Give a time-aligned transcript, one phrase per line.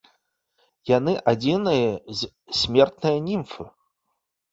[0.91, 1.89] Яны адзіныя
[2.21, 2.29] з
[2.61, 3.67] смертныя німфы.